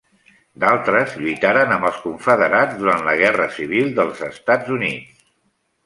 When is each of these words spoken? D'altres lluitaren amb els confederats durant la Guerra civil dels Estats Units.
D'altres 0.61 1.13
lluitaren 1.23 1.75
amb 1.77 1.87
els 1.91 2.01
confederats 2.07 2.81
durant 2.83 3.07
la 3.11 3.17
Guerra 3.23 3.49
civil 3.61 3.97
dels 4.01 4.27
Estats 4.33 4.77
Units. 4.83 5.27